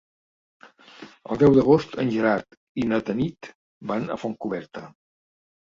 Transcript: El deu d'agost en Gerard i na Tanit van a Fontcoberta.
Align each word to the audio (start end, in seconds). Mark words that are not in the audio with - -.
El 1.35 1.41
deu 1.43 1.53
d'agost 1.57 1.93
en 2.05 2.09
Gerard 2.15 2.59
i 2.85 2.89
na 2.95 3.01
Tanit 3.11 3.53
van 3.93 4.09
a 4.17 4.21
Fontcoberta. 4.25 4.85